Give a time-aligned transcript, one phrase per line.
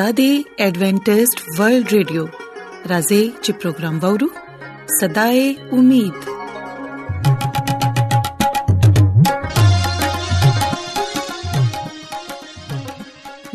[0.00, 0.30] دا دی
[0.62, 2.24] ایڈونٹسټ ورلد رادیو
[2.90, 4.26] راځي چې پروگرام وورو
[4.96, 5.38] صداي
[5.76, 6.28] امید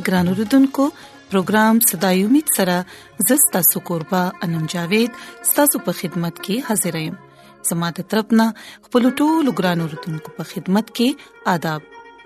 [0.08, 0.88] ګران اوردونکو
[1.36, 2.80] پروگرام صداي امید سره
[3.34, 7.22] زستا سو قربا انم جاوید ستاسو په خدمت کې حاضر یم
[7.72, 8.50] زماده ترپنه
[8.88, 11.91] خپل ټولو ګران اوردونکو په خدمت کې آداب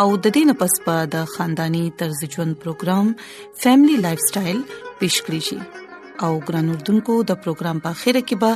[0.00, 3.06] او د دې نه پس پا د خاندانی طرز ژوند پروګرام
[3.64, 4.60] فیملی لایف سټایل
[5.00, 5.58] پیښ کړی شي
[6.26, 8.50] او ګران اردوونکو د پروګرام په خیره کې به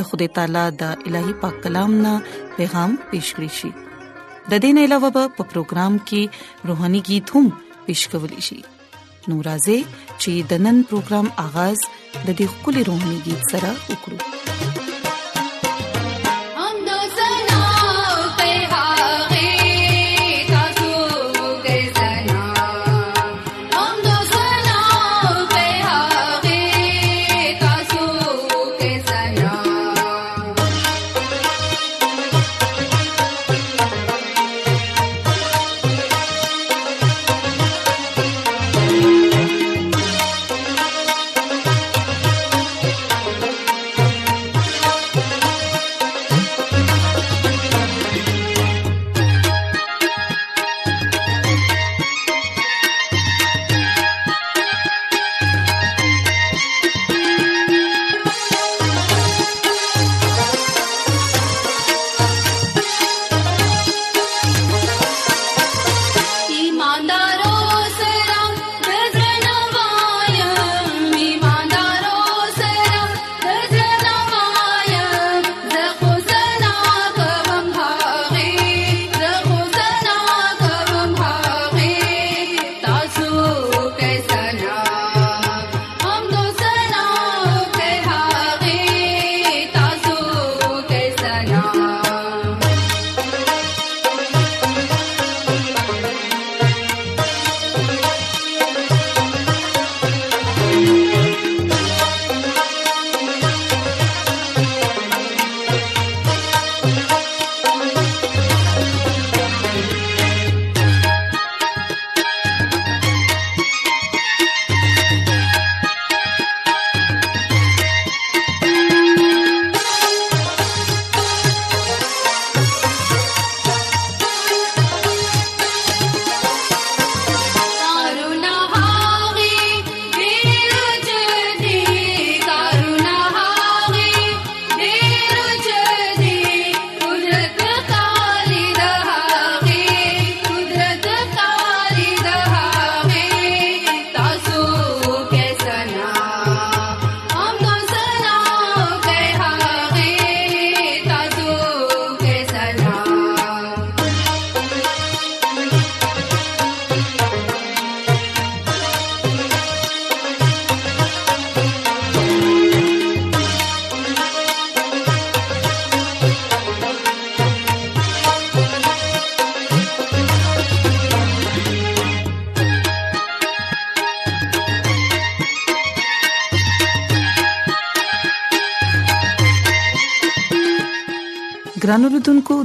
[0.00, 2.12] د خدای تعالی د الهي پاک کلام نه
[2.58, 3.70] پیغام پیښ کړی شي
[4.50, 6.22] د دې نه علاوه په پروګرام کې
[6.72, 7.46] روهاني गीत هم
[7.86, 8.60] پیښ کول شي
[9.30, 9.78] نورازه
[10.22, 11.78] چې د نن پروګرام آغاز
[12.20, 14.18] د دې خولي روحاني गीत سره وکړو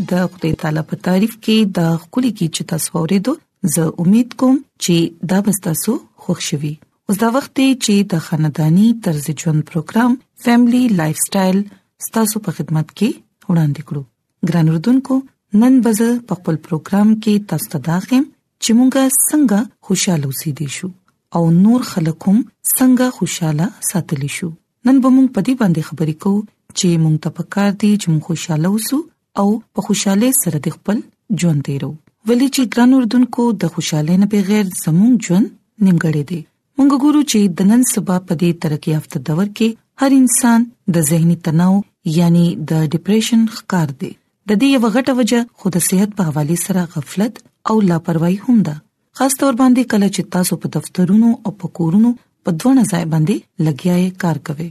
[0.09, 3.33] د خدای تعالی په تعریف کې د خولي کې چې تاسو ورېدو
[3.73, 4.95] زه امید کوم چې
[5.33, 5.91] دا به تاسو
[6.21, 6.73] خوښ شي
[7.11, 10.11] اوس دا وخت دی چې د خاندانی طرز ژوند پروګرام
[10.45, 11.57] فیملی لایف سټایل
[12.17, 13.09] تاسو په خدمت کې
[13.49, 14.03] وړاندې کړو
[14.51, 15.15] ګران اردوونکو
[15.61, 18.23] نن بز په خپل پروګرام کې تاسو ته داخم
[18.63, 20.87] چې مونږه څنګه خوشاله اوسېدي شو
[21.35, 22.37] او نور خلک هم
[22.77, 24.49] څنګه خوشاله ساتلی شو
[24.85, 26.39] نن به مونږ په دې باندې خبرې کوو
[26.77, 28.97] چې مونږ ته پکار دي چې مونږ خوشاله اوسو
[29.41, 30.97] او په خوشاله سره د خپل
[31.43, 31.89] ژوند تیرو
[32.29, 35.49] ولې چې ګران اردوونکو د خوشاله نه بغیر زموږ ژوند
[35.85, 36.39] نیمګړی دی
[36.77, 39.67] موږ ګورو چې د نن سبا په دې ترقی یافته دور کې
[40.05, 40.65] هر انسان
[40.97, 41.75] د زهنی تناو
[42.17, 44.11] یعنی د ډیپریشن ښکار دی
[44.49, 47.39] د دې یو غټه وجہ خود صحت په حواله سره غفلت
[47.71, 48.75] او لاپروايي هم ده
[49.21, 52.11] خاص تور باندې کله چې تاسو په دفترونو او په کورونو
[52.47, 54.69] په دوه ځای باندې لګیاي کار کوي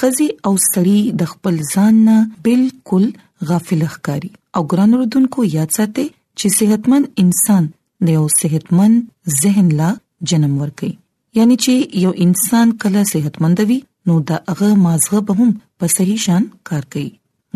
[0.00, 3.06] خزي او سړی د خپل ځان نه بالکل
[3.48, 6.06] غافل ښکاری او ګران رودونکو یاد ساتئ
[6.38, 7.64] چې صحتمن انسان
[8.06, 8.92] د یو صحتمن
[9.42, 9.90] ذهن لا
[10.30, 10.92] جنم ورکړي
[11.40, 11.72] یعنی چې
[12.04, 13.78] یو انسان کله صحتمند وي
[14.10, 15.50] نو دا هغه مازغه به هم
[15.82, 17.06] په صحیح شان کار کوي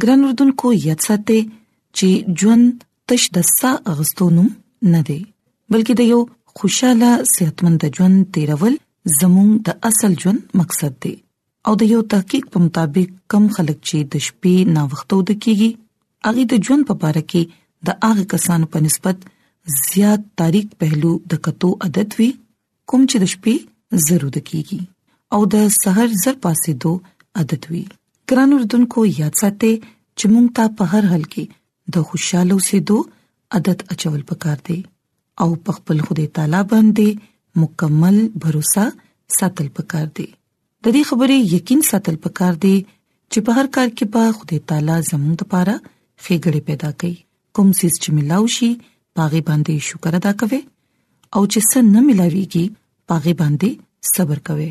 [0.02, 1.40] ګران رودونکو یاد ساتئ
[1.96, 2.08] چې
[2.42, 2.64] ژوند
[3.12, 4.44] تش د سا اغستونو
[4.92, 5.20] نه دی
[5.72, 6.20] بلکې د یو
[6.58, 8.74] خوشاله صحتمند ژوند تیرول
[9.18, 11.14] زموږ د اصل ژوند مقصد دی
[11.68, 15.70] او د یو تحقیق په مطابق کم خلک چې د شپې نا وخته ود کیږي
[16.28, 17.42] هغه د ژوند په اړه کې
[17.88, 19.18] د هغه کسانو په نسبت
[19.82, 22.30] زیات تاریخ پهلو د کتو عادت وی
[22.92, 23.56] کوم چې د شپې
[24.08, 24.80] ضرورت کیږي
[25.34, 26.92] او د سحر زر پاسې دو
[27.42, 27.82] عادت وی
[28.32, 29.72] ګرانو ردوونکو یاد ساتئ
[30.18, 31.44] چې موږ ته په هر حل کې
[31.96, 32.96] د خوشاله اوسېدو
[33.58, 34.78] عادت اچول پکار دی
[35.42, 37.08] او په خپل خدای تعالی باندې
[37.62, 38.56] مکمل باور
[39.38, 40.28] ساتل پکار دی
[40.84, 42.74] د دې خبرې یقین ساتل پکار دی
[43.30, 45.74] چې په هر کار کې په خدای تعالی زموږ لپاره
[46.24, 47.16] خېګړې پیدا کړي
[47.58, 48.70] کوم سیس چې ملاوي شي
[49.20, 50.60] پاغي باندې شکر ادا کوي
[51.36, 52.64] او چې څه نه ملاويږي
[53.12, 53.70] پاغي باندې
[54.16, 54.68] صبر کوي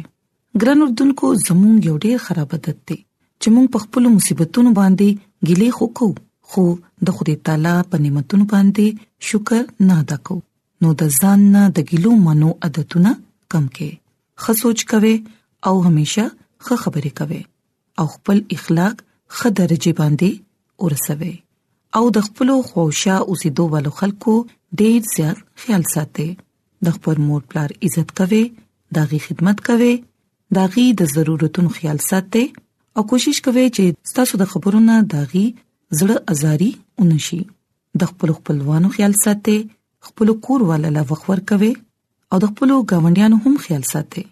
[0.61, 2.99] ګران اردوونکو زموږ یو ډېر خراب عادت دی
[3.41, 5.09] چې موږ په خپل مصیبتونو باندې
[5.47, 6.07] ګیلې خوکو
[6.53, 6.63] خو
[7.09, 8.87] د خدای تعالی په نعمتونو باندې
[9.33, 10.35] شکر نه ادا کو
[10.85, 13.09] نو د ځان نه د ګلو منو عادتونه
[13.51, 13.89] کم کې
[14.47, 15.15] خصوص کوي
[15.69, 16.23] او همیشه
[16.65, 17.41] ښه خبرې کوي
[17.99, 18.95] او خپل اخلاق
[19.37, 20.29] ښه درجه باندې
[20.85, 21.35] ورسوي
[21.97, 24.33] او د خپل خوشا اوسېدو والو خلکو
[24.81, 26.27] ډېر زیات خیال ساتي
[26.87, 28.43] د خپل مور پلار عزت کوي
[28.99, 29.93] داغي خدمت کوي
[30.59, 32.45] داغي د ضرورتونو خیال ساتي
[32.95, 33.83] او کوشش کوي چې
[34.19, 35.45] تاسو د خبرونو داغي
[35.99, 36.71] زړه ازاري
[37.03, 37.41] ونشي
[38.01, 39.57] د خپل خپلوانو خیال ساتي
[40.09, 41.73] خپل کور والا لا وخور کوي
[42.31, 44.29] او د خپل ګاونډیانو هم خیال ساتي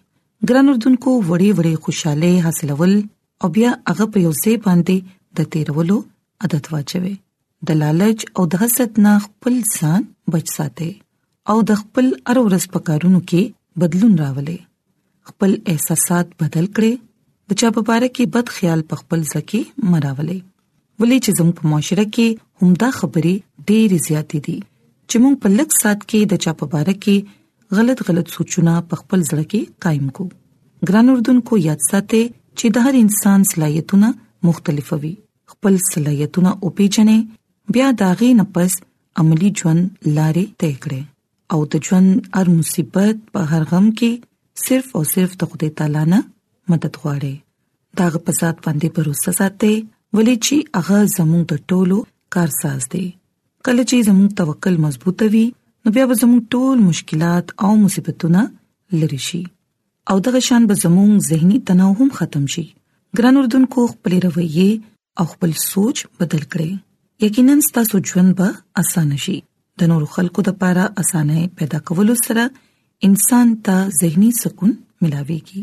[0.48, 2.92] ګران اردوونکو وړي وړي خوشاله حاصلول
[3.44, 4.96] او بیا هغه په یو ځای باندې
[5.40, 5.96] د تیرولو
[6.46, 7.12] عادت واچوي
[7.70, 10.02] د لالچ او د حسد نه خپل ځان
[10.34, 10.88] بچ ساتي
[11.54, 13.42] او د خپل ارورس پکارونو کې
[13.84, 14.58] بدلون راولې
[15.32, 16.92] خپل احساسات بدل کړي
[17.48, 19.58] بچا په اړه کې بد خیال په خپل ځکه
[19.90, 20.38] مراولې
[21.00, 22.26] ولې چې زموږ په معاشره کې
[22.62, 23.34] همدا خبرې
[23.68, 24.58] ډېرې زیاتې دي
[25.08, 27.16] چې موږ په لږ سات کې د چا په اړه کې
[27.78, 30.24] غلط غلط سوچونه په خپل ځړ کې قائم کو
[30.88, 32.22] ګران اردوونکو یاد ساتئ
[32.58, 34.08] چې د هر انسان صلاحیتونه
[34.48, 35.12] مختلف وي
[35.52, 37.18] خپل صلاحیتونه او پیژنې
[37.76, 38.72] بیا داغې نه پس
[39.24, 39.82] عملی ژوند
[40.16, 41.02] لارې طے کړئ
[41.52, 42.08] او د ژوند
[42.40, 44.10] هر مصیبت په هر غم کې
[44.66, 46.18] صرف او صرف د خدای تعالی نه
[46.74, 47.34] مدد غواړئ
[48.02, 49.72] داغه په ذات باندې باور وساتئ
[50.16, 51.98] ولې چې هغه زموږ د ټولو
[52.36, 53.06] کارساز دی
[53.68, 55.46] کله چې زموږ توکل مضبوط وي
[55.84, 58.42] نو بیا به زموږ ټول مشکلات او مصیبتونه
[59.02, 59.40] لری شي
[60.14, 62.64] او دغه شان به زموږ زهنی تناو هم ختم شي
[63.20, 64.70] ګران اردوونکو خپل رویه
[65.22, 66.70] او خپل سوچ بدل کړئ
[67.28, 68.48] یقینا ستاسو ژوند به
[68.82, 69.36] اسانه شي
[69.82, 72.44] د نور خلکو لپاره اسانه پیدا کول سره
[73.08, 74.72] انسان ته زهنی سکون
[75.04, 75.60] ملاويږي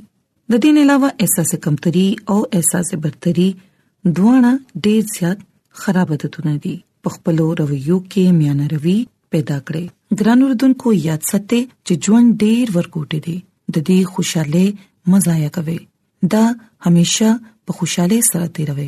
[0.52, 3.46] د دې نه علاوه احساس کمتري او احساس برتري
[4.18, 5.40] دوه ډېر زیات
[5.84, 6.74] خراب عادتونه دي
[7.06, 8.96] په خپل رویو کې میانه روي
[9.38, 9.86] پیدا کړي
[10.20, 13.38] ګران اردوونکو یاد ساتئ چې ژوند ډیر ورکوټي دی
[13.76, 14.64] د دې خوشاله
[15.16, 15.78] مزایا کوي
[16.34, 16.44] دا
[16.86, 17.30] همیشه
[17.70, 18.88] په خوشاله سره تیروي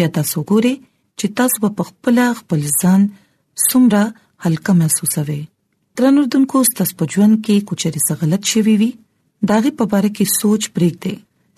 [0.00, 0.72] بیا تاسو ګورئ
[1.18, 3.00] چې تاسو په خپل خپل ځان
[3.68, 4.02] سمره
[4.46, 5.40] هلکه محسوسوي
[5.96, 8.90] ګران اردوونکو تاسو په ژوند کې کوچري څه غلط شوي وي
[9.50, 11.14] داغه په اړه کې سوچ پرېږدئ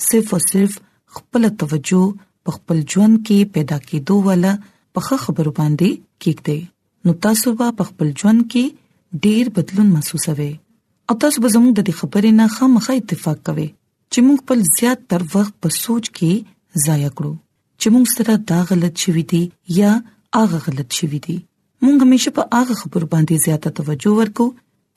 [0.08, 0.72] صرف او صرف
[1.20, 2.04] خپل توجه
[2.48, 4.52] په خپل ژوند کې پیدا کېدو ولا
[4.98, 5.90] په خبرو باندې
[6.22, 6.60] کېږدئ
[7.04, 8.64] نو تاسو به خپل ژوند کې
[9.26, 10.50] ډیر بدلون محسوسوي
[11.10, 13.66] او تاسو به زموږ د خبرې نه خامخا اتفاق کوئ
[14.12, 16.32] چې موږ خپل زیات تر وخت په سوچ کې
[16.86, 17.32] ضایع کړو
[17.80, 19.42] چې موږ سره دا غلط شوی دی
[19.80, 19.92] یا
[20.38, 21.36] هغه غلط شوی دی
[21.84, 24.44] موږ همیشه په هغه خبر باندې زیاته توجه ورکو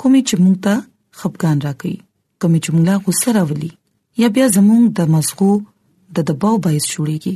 [0.02, 0.76] کومې چې موږ ته
[1.20, 1.96] خپګان راکړي
[2.40, 3.72] کومې چې موږ لا غوسه راولي
[4.24, 5.52] یا بیا زموږ د مزغو
[6.20, 7.36] د دباو باعث جوړيږي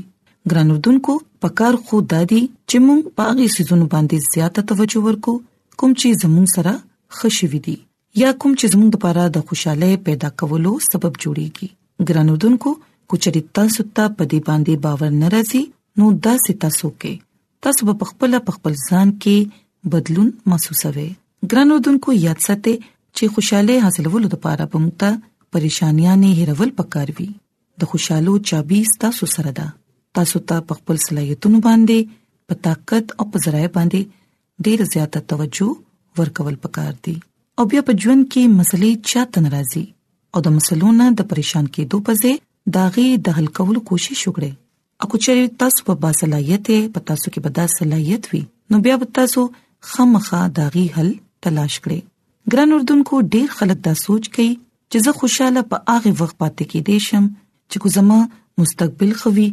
[0.51, 1.13] ګرانوردونکو
[1.45, 5.33] پکار خو دادی چې موږ باغی سيزونو باندې زیاته توجه ورکو
[5.81, 6.71] کوم چې زموږ سره
[7.17, 7.73] خوشوي دي
[8.21, 11.69] یا کوم چې زموږ لپاره د خوشاله پیدا کولو سبب جوړيږي
[12.11, 12.69] ګرانودونکو
[13.13, 15.61] کوچري تاسو ته په دې باندې باور نه راځي
[15.99, 17.23] نو دا ستاسو کې
[17.67, 21.07] تاسو په خپل خپل ځان کې بدلون محسوسوي
[21.55, 25.13] ګرانودونکو یاد ساتئ چې خوشاله حاصلولو لپاره پمته
[25.55, 27.29] پریشانیا نه هیرول پکار وي
[27.81, 29.71] د خوشالو چابي ستاسو سره ده
[30.17, 32.15] تاسو ته په خپل صلاحیتونو باندې
[32.51, 37.15] په طاقت او په ذرای باندې ډیر زیاته توجه ورکول پکار دي
[37.61, 39.83] او بیا په ژوند کې مسلې چاته ناراضي
[40.37, 42.35] او د مسلونو د پریشان کېدو په ځای
[42.77, 44.51] داغي د حل کولو کوشش وکړي
[45.01, 48.43] او که چېرې تاسو په باصلاحیت په تاسو کې بدا صلاحیت وي
[48.73, 49.43] نو بیا به تاسو
[49.91, 51.09] خامخا داغي حل
[51.47, 51.99] تلاش کړئ
[52.53, 57.07] ګران اردوونکو ډیر خلک دا سوچ کوي چې زه خوشاله په هغه وخت پاتې کېدې
[57.07, 57.29] شم
[57.73, 59.47] چې کومه مستقبل خوي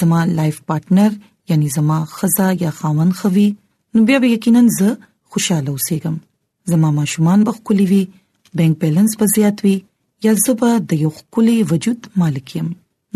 [0.00, 1.10] زما لایف پارټنر
[1.48, 3.48] یعنی زما خزا یا خاون خوي
[3.94, 4.88] نو بیا به یقینا زه
[5.30, 6.14] خوشاله اوسېږم
[6.72, 8.02] زما ماشومان به خولي وي
[8.60, 9.74] بینک بیلانس به زیات وي
[10.26, 12.68] یا زه به د یو خولي وجود مالک یم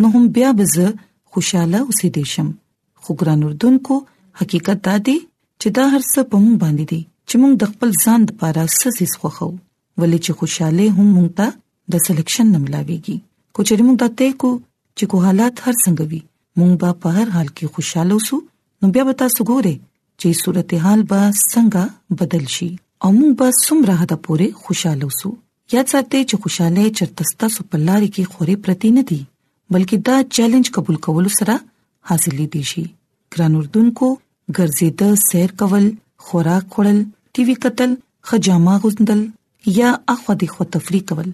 [0.04, 0.86] نو هم بیا به زه
[1.32, 2.48] خوشاله اوسې دیشم
[3.02, 3.94] خو ګران اردوونکو
[4.42, 5.18] حقیقت دا دی
[5.60, 9.12] چې دا هر څه په مونږ باندې دي چې مونږ د خپل ځان لپاره سسیس
[9.20, 9.50] خوخو
[10.00, 11.48] ولې چې خوشاله هم مونږ ته
[11.94, 13.16] د سلیکشن نملاويږي
[13.54, 14.50] کو چې مونږ ته کو
[14.96, 16.22] چې کو حالات هر څنګه وي
[16.60, 18.36] مونږ به په هر حال کې خوشاله اوسو
[18.80, 19.74] نو بیا به تاسو ګورئ
[20.20, 21.20] چې صورتحال به
[21.52, 21.82] څنګه
[22.22, 22.70] بدل شي
[23.02, 25.30] او مونږ به څومره هدا پورې خوشاله اوسو
[25.74, 29.20] یاد ساتئ چې خوشاله چرتستا سپلاري کې خوري پرتی نه دي
[29.76, 31.54] بلکې دا چیلنج قبول کول سره
[32.08, 32.84] حاصلې دي شي
[33.34, 34.08] ګران اردوونکو
[34.56, 35.84] ګرځېده سیر کول
[36.28, 36.98] خوراک خورل
[37.34, 37.90] ټي وي قتل
[38.30, 39.22] خجامه غوندل
[39.80, 41.28] یا اخو د خو تفریق کول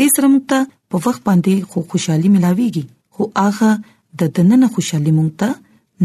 [0.00, 0.50] د سرمت
[0.90, 2.84] په وخت باندې خو خوشحالي ملاويږي
[3.14, 3.72] خو هغه
[4.18, 5.48] د دننه خوشحالي مونږ ته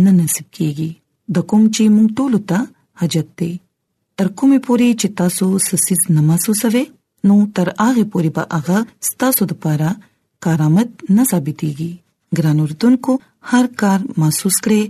[0.03, 0.89] نه نصیب کیږي
[1.37, 2.59] د کوم چې مونږ ټول ته
[3.03, 3.51] حاجت دی
[4.21, 6.83] تر کومه پوري چې تاسو سسیز نماسو سوي
[7.29, 9.89] نو تر هغه پوري به هغه ستاسو لپاره
[10.45, 11.91] کارآمد نه ثابتيږي
[12.39, 13.13] ګران اردوونکو
[13.53, 14.83] هر کار محسوس کړئ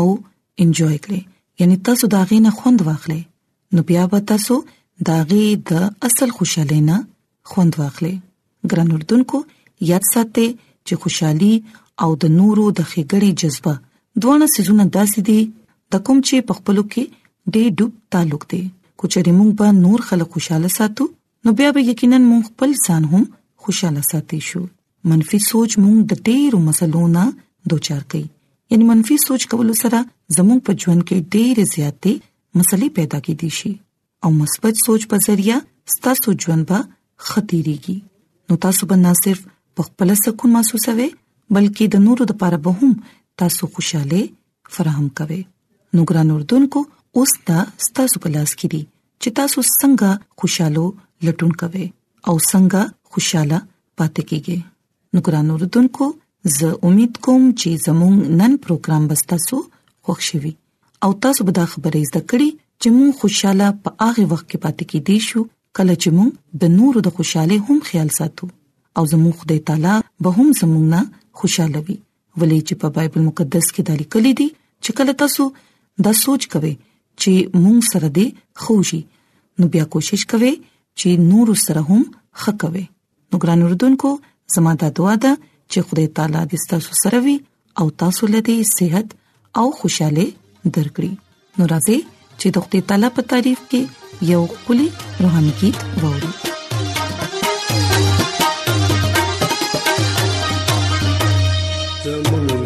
[0.00, 0.04] او
[0.64, 1.20] انجوای کړئ
[1.64, 3.20] یعنی تاسو دا غینه خوند واخلئ
[3.76, 4.54] نو بیا به تاسو
[5.10, 6.96] دا غي د اصل خوشالینا
[7.52, 8.14] خوند واخلئ
[8.70, 9.38] ګران اردوونکو
[9.92, 10.48] یاد ساتئ
[10.86, 11.52] چې خوشحالي
[12.04, 13.74] او د نورو د خېګړې جذبه
[14.24, 15.40] دوه سيزونه داسې دي
[15.92, 17.02] د کوم چې په خپل کې
[17.54, 18.62] ډېر ډوب تعلق دي
[19.02, 21.04] کوچري مونږ په نور خلک خوشاله ساتو
[21.46, 23.24] نو بیا به یقینا مونږ خپل ځان هم
[23.66, 24.62] خوشاله ساتي شو
[25.12, 27.24] منفي سوچ مونږ د ډېرو مسلو نه
[27.72, 28.24] دوچار کوي
[28.72, 29.98] یعنی منفي سوچ کول سره
[30.36, 32.12] زموږ په ژوند کې ډېر زیاتې
[32.58, 33.72] مسلې پیدا کېدي شي
[34.26, 35.58] او مثبت سوچ په ذریعہ
[35.94, 36.78] ستاسو ژوند به
[37.32, 37.96] ختیریږي
[38.50, 39.44] نو تاسو به نه صرف
[39.76, 41.08] په خپل سکون محسوسوي
[41.54, 42.92] بلکې د نورو لپاره به هم
[43.42, 44.20] تاسو خوشاله
[44.76, 45.40] فراهم کوي
[45.98, 46.80] نو ګران اردوونکو
[47.22, 48.82] اوس دا ستاسو په لاس کې دي
[49.22, 50.84] چې تاسو څنګه خوشاله
[51.28, 51.86] لټون کوي
[52.28, 53.58] او څنګه خوشاله
[54.00, 54.58] پاتې کیږي
[55.16, 56.08] نو ګران اردوونکو
[56.58, 59.60] زه امید کوم چې زموږ نن پروګرام بستاسو
[60.06, 60.52] خوښ شي
[61.06, 62.50] او تاسو به دا خبره زده کړئ
[62.80, 65.44] چې موږ خوشاله په هغه وخت کې پاتې کیدی شو
[65.78, 66.30] کله چې موږ
[66.64, 68.52] د نورو د خوشاله هم خیال ساتو
[68.98, 71.02] او زموږ خدای تعالی به هم زموږ نه
[71.40, 71.96] خوشاله وي
[72.40, 74.48] ولې چې په بایبل مقدس کې د لیکل دي
[74.82, 75.42] چې کله تاسو
[76.08, 76.72] دا سوچ کوئ
[77.20, 77.32] چې
[77.64, 78.26] موږ سره دې
[78.66, 79.00] خوشي
[79.62, 80.52] نو بیا کوشش کوئ
[80.98, 82.02] چې نور سره هم
[82.44, 82.86] خکوي
[83.30, 84.10] نو ګران اردوونکو
[84.54, 85.32] زموږ د دعا ده
[85.72, 87.36] چې خدای تعالی دې تاسو سره وي
[87.82, 89.08] او تاسو لدې صحت
[89.62, 90.26] او خوشاله
[90.74, 91.12] درکړي
[91.56, 91.98] نو راځي
[92.40, 93.80] چې د خدای تعالی په تعریف کې
[94.32, 94.86] یو کلی
[95.22, 96.30] روحاني کیت ووري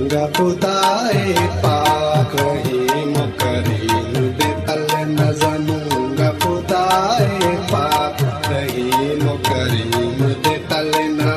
[0.08, 2.30] पूरा खुदाए पाक
[2.66, 4.86] ही मुकरीम बेतल
[5.18, 8.84] नजनूंगा खुदाए पाक रही
[9.24, 10.88] मुकरीम बेतल
[11.20, 11.32] ना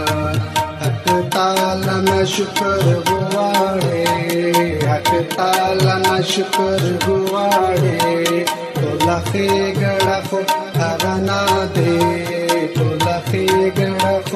[0.83, 4.05] हक ताला न शुक्र गुवाड़े
[4.91, 8.45] हक ताला न शुक्र गुवाड़े
[8.79, 9.47] तो लखे
[9.81, 10.33] गड़फ
[10.91, 11.99] अगना दे
[12.77, 13.45] तो लखे
[13.81, 14.33] गड़फ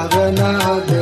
[0.00, 0.52] अगना
[0.90, 1.00] दे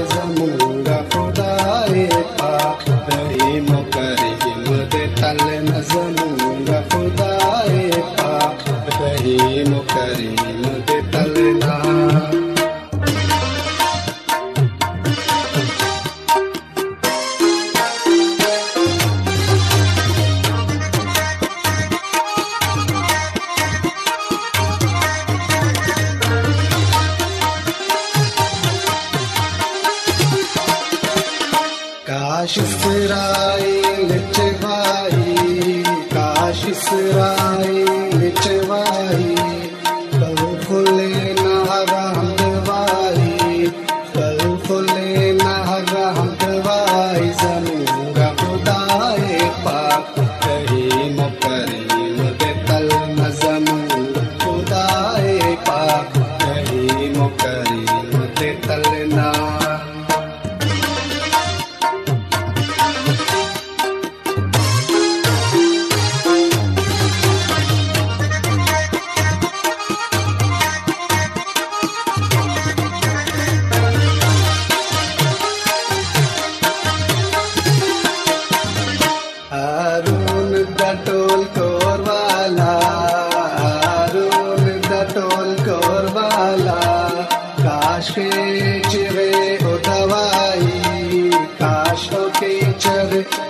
[38.71, 39.30] Bye.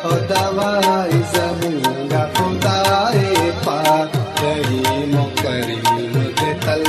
[0.06, 3.26] او دوای زمونږه خدای
[3.64, 5.84] پاک کریم کریم
[6.38, 6.84] دې تل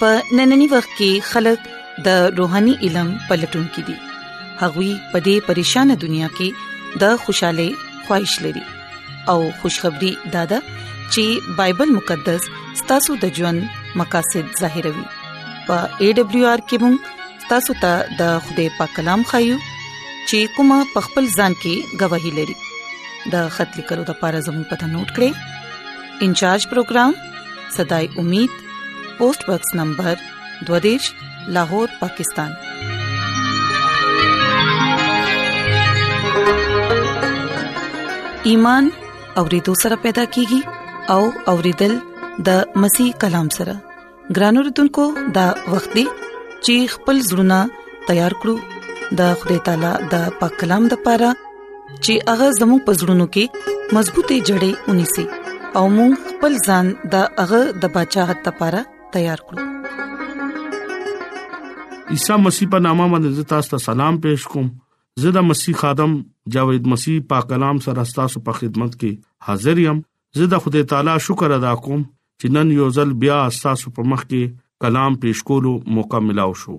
[0.00, 1.60] په نننی وخت کې خلک
[2.08, 3.96] د روحاني علم پلټونکو دي
[4.60, 6.48] هغوی په دې پریشان دنیا کې
[7.04, 7.68] د خوشاله
[8.06, 8.64] خوښش لري
[9.32, 11.24] او خوشخبری دادا چې
[11.58, 12.48] بایبل مقدس
[12.80, 15.04] ستاسو د ژوند مقاصد ظاهروي
[15.74, 16.94] او ای ډبلیو آر کوم
[17.50, 22.56] تاسو ته د خدای پاک کلام خایو چې کومه پخپل ځان کې گواہی لري
[23.34, 27.16] د خط لیکلو د پاره زموږ پته نوٹ کړئ انچارج پروگرام
[27.76, 28.54] صداي امید
[29.18, 30.24] پوسټ باکس نمبر
[30.70, 31.12] 22
[31.58, 32.56] لاهور پاکستان
[38.50, 38.90] ایمان
[39.40, 40.60] اورېدو سره پیدا کیږي
[41.14, 41.92] او اوریدل
[42.46, 42.48] د
[42.84, 43.74] مسیح کلام سره
[44.38, 45.04] ګرانو رتونکو
[45.36, 46.02] د وختي
[46.64, 47.58] چې خپل زړونه
[48.08, 48.56] تیار کړو
[49.20, 54.90] د خدای تعالی د پاک کلام د پاره چې هغه زموږ پزړونو کې مضبوطې جړې
[54.90, 55.24] ونی سي
[55.78, 58.82] او موږ خپل ځان د هغه د بچاغت لپاره
[59.16, 64.66] تیار کړو عیسی مسیح په نامه باندې تاسو ته سلام پېښ کوم
[65.20, 66.12] زه د مسیح خادم
[66.54, 70.00] جاوید مسیح پاک کلام سره تاسو په خدمت کې حاضر یم
[70.40, 72.02] زه د خدای تعالی شکر ادا کوم
[72.42, 76.74] چې نن یو ځل بیا تاسو په مخ کې کلام پېښ کولو موقع ملو شو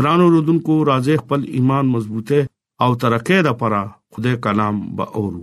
[0.00, 2.44] ګران اوردونکو راځي خپل ایمان مضبوطه
[2.86, 3.80] او ترقه د پره
[4.18, 5.40] خدای کلام به اورو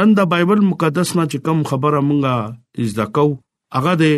[0.00, 3.26] نن د بایبل مقدس نه چې کم خبره مونږه از دکو
[3.80, 4.14] هغه د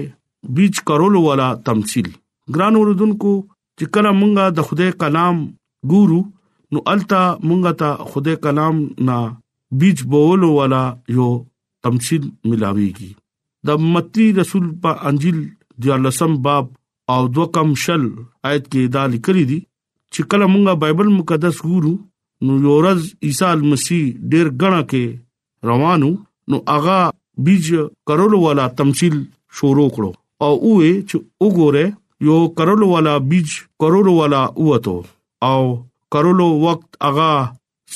[0.60, 2.12] بیچ کرولو والا تمثيل
[2.58, 5.42] ګران اوردونکو چې کله مونږه د خدای کلام
[5.96, 6.20] ګورو
[6.72, 8.76] نو التا مونږه ته خدای کلام
[9.08, 9.16] نا
[9.80, 10.84] بیج بولو والا
[11.16, 11.26] یو
[11.88, 13.10] تمثيل ملاويږي
[13.70, 15.42] د متی رسول په انجیل
[15.86, 16.70] د لسم باب
[17.16, 18.04] او دو کم شل
[18.50, 19.58] آیت کې دا لیکلي دي
[20.14, 21.92] چې کله مونږه بایبل مقدس ګورو
[22.46, 26.10] نو یورز عیسی مسیح ډېر غنا کې روانو
[26.54, 26.98] نو اغا
[27.48, 27.72] بیج
[28.10, 29.22] کرول والا تمثيل
[29.60, 30.10] شروع کړو
[30.46, 31.96] او وې چې وګوره
[32.30, 35.62] یو کرول والا بیج کرول والا وته او
[36.14, 37.32] کولو وخت اغا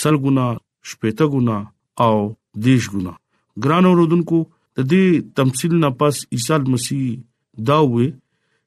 [0.00, 0.46] سلګونا
[0.90, 1.58] شپېته ګونا
[2.06, 2.12] او
[2.66, 3.14] دیش ګونا
[3.66, 5.06] ګران اوردونکو د دې
[5.40, 7.06] تمثيل نه پس عیسی مسیح
[7.70, 8.08] دا وې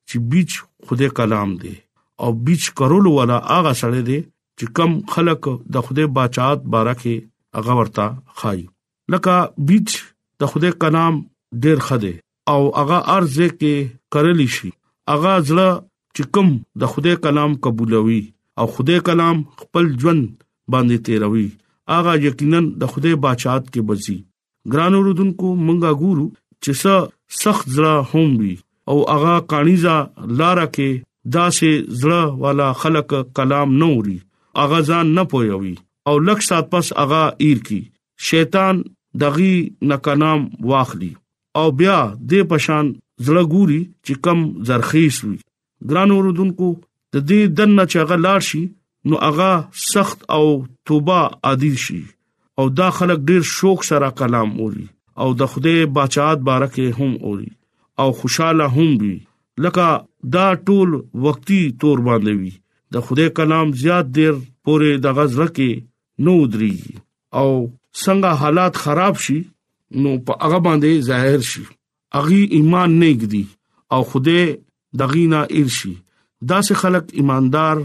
[0.10, 1.76] چې بیچ خدای کلام دی
[2.24, 4.20] او بیچ کرول ولا هغه سره دی
[4.60, 7.16] چې کم خلق د خدای بچات بارکه
[7.62, 8.66] هغه ورته خای
[9.16, 9.98] لکه بیچ
[10.44, 11.24] د خدای کلام
[11.66, 12.14] ډیر خده
[12.52, 13.76] او هغه ارزه کې
[14.14, 14.70] کړلی شي
[15.12, 15.68] هغه ځله
[16.16, 16.50] چې کوم
[16.82, 18.22] د خدای کلام قبولوي
[18.60, 20.26] او خدای کلام خپل ژوند
[20.72, 21.48] باندې تیروي
[21.94, 24.18] هغه یقینا د خدای بچات کې بزي
[24.74, 26.28] ګران اوردونکو مونږه ګورو
[26.64, 28.54] چې څه سخت زړه هم وي
[28.92, 29.96] او هغه کانیزا
[30.42, 30.90] لارا کې
[31.38, 34.20] داسې زړه والا خلق کلام نوري
[34.64, 35.74] اغه ځان نه پويوي
[36.10, 37.82] او لک سات پس اغه ایر کی
[38.30, 38.76] شیطان
[39.22, 39.54] دغي
[39.94, 41.12] نکانام واخلي
[41.60, 41.98] او بیا
[42.30, 42.86] د پشان
[43.26, 45.38] زړه ګوري چې کم زرخیس وي
[45.90, 46.68] ګران اوردونکو
[47.14, 48.62] د دې دنه چې هغه لاړ شي
[49.10, 49.50] نو هغه
[49.92, 50.46] سخت او
[50.90, 52.00] توبه عادل شي
[52.60, 54.88] او دا خلک ډیر شوق سره کلام اوري
[55.22, 57.52] او د خوده بچات بارکه هم اوري
[58.02, 59.14] او خوشاله هم وي
[59.64, 59.88] لکه
[60.38, 62.54] دا ټول وقتی تور باندې وي
[62.98, 64.34] د خوده کلام زیات دیر
[64.66, 65.88] پورې د غزر کې
[66.26, 67.50] نو دري او
[68.04, 69.40] څنګه حالات خراب شي
[70.02, 71.64] نو په هغه باندې ظاهر شي
[72.20, 73.42] اغي ایمان نه کړي
[73.94, 74.42] او خوده
[75.02, 75.94] دغینا ارشي
[76.52, 77.78] دا سه خلق ایماندار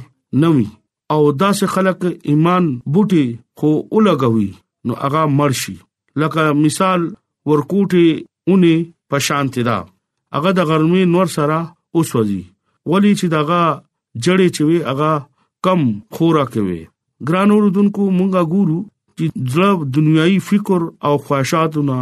[0.44, 0.66] نوي
[1.14, 2.00] او دا سه خلق
[2.32, 3.26] ایمان بوټي
[3.58, 4.48] خو الګوي
[4.86, 5.76] نو هغه مرشي
[6.24, 7.00] لکه مثال
[7.50, 8.06] ورکوټي
[8.48, 8.76] اونې
[9.10, 11.58] په شانتی دا هغه د ګرمي نور سره
[11.96, 12.42] اوسوځي
[12.90, 13.60] ولی چې داغه
[14.24, 15.12] جړې چوي هغه
[15.66, 15.80] کم
[16.16, 16.82] خورا کوي
[17.28, 18.78] ګران اوردونکو مونږه ګورو
[19.18, 21.94] چې ځل دنیوي فکر او خواهشاتونه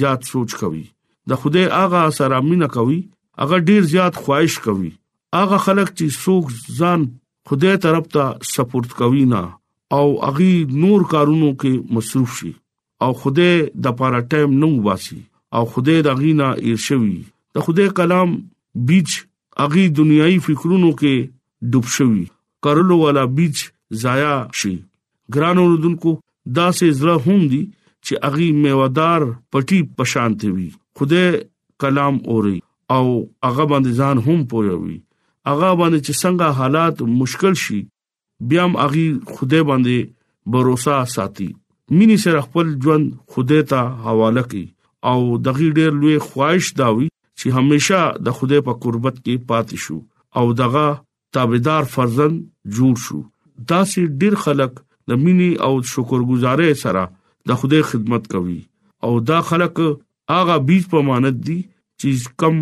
[0.00, 0.84] زیات سوچ کوي
[1.32, 3.00] د خوده هغه سره مینه کوي
[3.44, 4.92] هغه ډیر زیات خواهش کوي
[5.40, 7.08] هغه خلک چې سوق ځان
[7.50, 9.42] خوده طرف ته سپورټ کوي نه
[10.00, 10.54] او اغي
[10.86, 12.56] نور کارونو کې مصروف شي
[13.04, 13.50] او خوده
[13.84, 15.18] د پاره ټیم نو واسي
[15.56, 17.18] او خوده د غینا ارشوي
[17.54, 18.30] د خوده کلام
[18.90, 19.10] بیچ
[19.64, 22.24] اغي دنیایي فکرونو کې ډوب شوی
[22.64, 23.58] کرلو والا بیچ
[24.04, 24.74] ضایع شي
[25.34, 26.14] ګران اوردونکو
[26.58, 27.60] داسې زړه هم دي
[28.06, 30.68] چې اغي میوادار پټي پشانته وي
[31.00, 31.26] خوده
[31.84, 32.56] کلام اوري
[32.96, 33.04] او
[33.46, 34.98] هغه باندې ځان هم پوي
[35.48, 37.80] هغه باندې چې څنګه حالات مشکل شي
[38.50, 39.98] بیا هم اغي خوده باندې
[40.52, 41.48] باور ساتي
[41.96, 44.66] مینې سره خپل ژوند خوده ته حواله کړي
[45.10, 47.06] او دغه ډېر لوی خواهش داوي
[47.40, 49.96] چې همیشه د خوده په قربت کې پاتې شو
[50.40, 50.82] او دغه
[51.36, 52.36] تابعدار فرزند
[52.78, 53.20] جوړ شو
[53.72, 54.72] دا سي ډېر خلک
[55.08, 57.04] د مینې او شکرګزارۍ سره
[57.48, 58.58] د خوده خدمت کوي
[59.08, 59.76] او دا خلک
[60.34, 61.58] هغه بیج په مانند دي
[62.00, 62.56] چې کم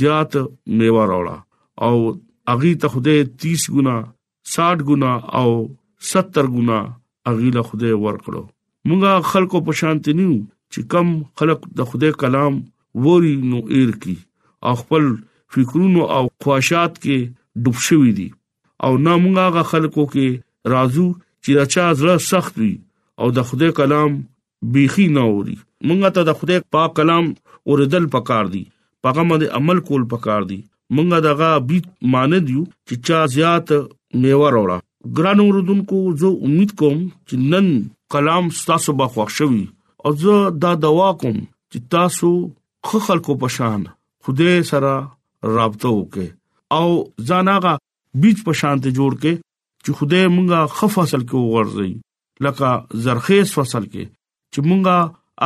[0.00, 0.32] زیات
[0.78, 1.36] میوه راوړه
[1.86, 1.96] او
[2.56, 3.14] اغي ته خوده
[3.46, 3.94] 30 ګنا
[4.58, 5.48] 60 ګنا او
[6.14, 6.80] 70 ګنا
[7.30, 8.44] اغي له خوده ورکړو
[8.88, 10.32] مونږه خلکو په شانت نیو
[10.72, 12.54] چې کم خلک د خدای کلام
[13.04, 14.14] وری نو ایر کی
[14.68, 15.04] او خپل
[15.54, 17.18] فکرونو او خواهشات کې
[17.64, 18.26] ډوب شوی دي
[18.86, 21.06] او نه مونږه خلکو کې رازو
[21.44, 22.74] چې راچا زړه سخت وي
[23.20, 24.20] او د خدای کلام
[24.76, 27.26] بيخي نه اوري مونږه ته د خدای پاک کلام
[27.66, 33.04] اوردل پکار دي پاګه باندې عمل کول پکار دي مونږه دغه بیت مان دیو چې
[33.08, 34.76] چا زیات میوه وروړه
[35.16, 37.66] ګران اوردونکو زه امید کوم چې نن
[38.12, 39.64] کلام تاسو به خوښوي
[40.04, 41.36] او زه دا دوا کوم
[41.72, 42.30] چې تاسو
[42.86, 43.80] خو خلکو پشان
[44.24, 44.92] خوده سره
[45.56, 46.26] رابطه وکې
[46.78, 46.88] او
[47.28, 47.72] ځانګه
[48.22, 49.32] بیچ پشان ته جوړ کې
[49.84, 51.92] چې خوده مونږه خف فصل کې وغورځي
[52.44, 54.96] لکه زرخیز فصل کې چې مونږه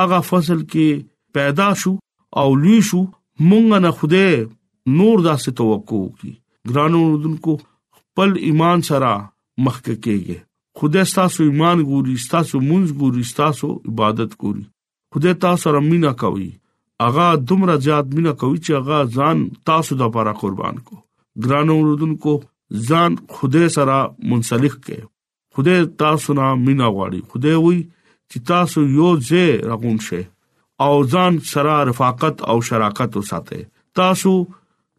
[0.03, 1.03] هغه فصل کې
[1.39, 1.93] پیدا شو
[2.43, 4.27] او لوی شو مونږ نه خوده
[4.99, 6.33] نور داسې توقع وکړي
[6.71, 7.57] ګرانو اوردونکو
[7.99, 9.13] خپل ایمان سره
[9.65, 10.37] مخک کېږي
[10.79, 14.65] خدای ستاسو ایمان ګوري ستاسو مونږ ګوري ستاسو عبادت ګوري
[15.13, 16.51] خدای تاسو رمینا کوي
[17.07, 20.95] اغا دومره زیات مینا کوي چې اغا ځان تاسو د لپاره قربان کو
[21.45, 22.35] ګرانو رودونکو
[22.89, 23.97] ځان خدای سره
[24.31, 24.99] منسلک کې
[25.55, 27.79] خدای تاسو نه مینا غواړي خدای وي
[28.31, 30.23] چې تاسو یو ځای راغون شئ
[30.85, 33.63] او ځان سره رفاقت او شراکت وساتئ
[33.99, 34.33] تاسو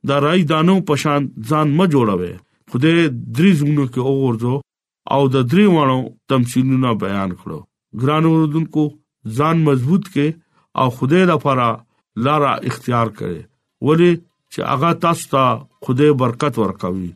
[0.09, 2.33] د رای دانو پشان ځان م جوړوي
[2.71, 3.01] خدای
[3.37, 4.55] درې زونه کې اورځو
[5.15, 5.97] او د درې وانو
[6.31, 7.59] تمثيلونه بیان کړو
[8.01, 8.83] ګران اوردونکو
[9.37, 10.27] ځان مضبوط کې
[10.81, 11.67] او خدای لپاره
[12.27, 13.41] لارا اختیار کړي
[13.87, 14.11] ولې
[14.53, 15.45] چې هغه تاسو ته
[15.87, 17.09] خدای برکت ورکوي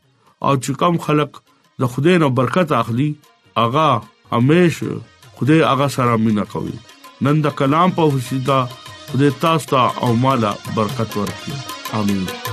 [0.48, 1.42] او چې کم خلق
[1.82, 3.10] د خدای نو برکت اخلي
[3.62, 4.82] هغه همیش
[5.38, 6.78] خدای هغه سره مینا کوي
[7.28, 8.58] نن د کلام په وسیله
[9.12, 12.53] خدای تاسو ته او مالا برکت ورکړي امين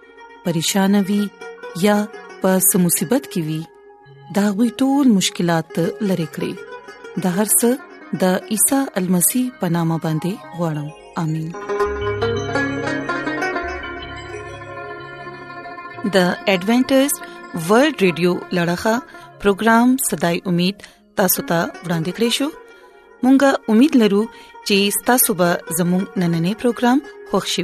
[0.45, 1.21] پریشان وي
[1.85, 1.95] یا
[2.41, 3.59] په سمصيبت کې وي
[4.37, 5.69] دا غوي ټول مشکلات
[6.11, 6.51] لری کړی
[7.25, 7.69] د هر څه
[8.23, 8.25] د
[8.55, 10.87] عیسی المسی پنامه باندې غواړم
[11.25, 11.47] امين
[16.15, 16.17] د
[16.53, 17.13] ایڈونچر
[17.67, 18.95] ورلد رادیو لړغا
[19.43, 20.75] پروگرام صداي امید
[21.21, 22.47] تاسو ته ورانده کړی شو
[23.23, 24.23] مونږه امید لرو
[24.67, 24.77] چې
[25.13, 25.49] تاسو به
[25.79, 26.97] زموږ نننې پروګرام
[27.31, 27.63] خوښ شي